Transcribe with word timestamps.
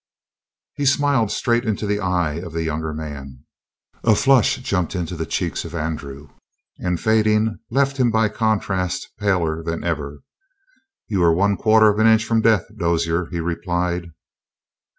He 0.73 0.87
smiled 0.87 1.29
straight 1.29 1.63
into 1.63 1.85
the 1.85 1.99
eye 1.99 2.33
of 2.39 2.53
the 2.53 2.63
younger 2.63 2.91
man. 2.91 3.45
A 4.03 4.15
flush 4.15 4.55
jumped 4.57 4.95
into 4.95 5.15
the 5.15 5.27
cheeks 5.27 5.63
of 5.63 5.75
Andrew, 5.75 6.29
and, 6.79 6.99
fading, 6.99 7.59
left 7.69 7.97
him 7.97 8.09
by 8.09 8.29
contrast 8.29 9.09
paler 9.19 9.61
than 9.61 9.83
ever. 9.83 10.23
"You 11.07 11.19
were 11.19 11.35
one 11.35 11.55
quarter 11.55 11.87
of 11.89 11.99
an 11.99 12.07
inch 12.07 12.25
from 12.25 12.41
death, 12.41 12.65
Dozier," 12.79 13.27
he 13.27 13.39
replied. 13.39 14.07